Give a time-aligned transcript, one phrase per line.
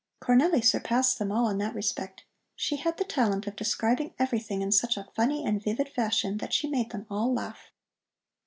[0.19, 2.23] Cornelli surpassed them all in that respect.
[2.55, 6.53] She had the talent of describing everything in such a funny and vivid fashion that
[6.55, 7.71] she made them all laugh.